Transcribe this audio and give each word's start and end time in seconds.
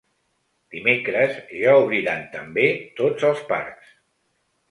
Dimecres 0.75 1.35
ja 1.57 1.75
obriran 1.83 2.25
també 2.35 2.65
tots 3.01 3.27
els 3.29 3.45
parcs. 3.53 3.93